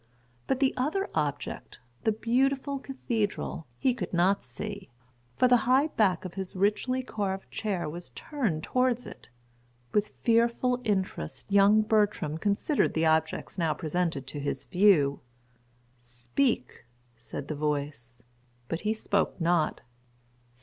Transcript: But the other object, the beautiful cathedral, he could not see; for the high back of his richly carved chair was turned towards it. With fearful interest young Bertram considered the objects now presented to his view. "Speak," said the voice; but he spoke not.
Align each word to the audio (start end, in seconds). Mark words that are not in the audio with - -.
But 0.47 0.59
the 0.59 0.73
other 0.77 1.11
object, 1.13 1.77
the 2.05 2.11
beautiful 2.11 2.79
cathedral, 2.79 3.67
he 3.77 3.93
could 3.93 4.11
not 4.13 4.41
see; 4.41 4.89
for 5.37 5.47
the 5.47 5.57
high 5.69 5.89
back 5.89 6.25
of 6.25 6.33
his 6.33 6.55
richly 6.55 7.03
carved 7.03 7.51
chair 7.51 7.87
was 7.87 8.09
turned 8.15 8.63
towards 8.63 9.05
it. 9.05 9.29
With 9.93 10.09
fearful 10.23 10.81
interest 10.83 11.45
young 11.51 11.83
Bertram 11.83 12.39
considered 12.39 12.95
the 12.95 13.05
objects 13.05 13.59
now 13.59 13.75
presented 13.75 14.25
to 14.25 14.39
his 14.39 14.65
view. 14.65 15.19
"Speak," 15.99 16.83
said 17.15 17.47
the 17.47 17.53
voice; 17.53 18.23
but 18.67 18.81
he 18.81 18.95
spoke 18.95 19.39
not. 19.39 19.81